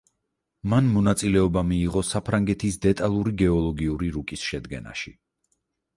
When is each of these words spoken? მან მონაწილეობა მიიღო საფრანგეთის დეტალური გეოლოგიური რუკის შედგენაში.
მან 0.71 0.87
მონაწილეობა 0.93 1.63
მიიღო 1.73 2.03
საფრანგეთის 2.13 2.79
დეტალური 2.89 3.35
გეოლოგიური 3.45 4.11
რუკის 4.17 4.49
შედგენაში. 4.51 5.15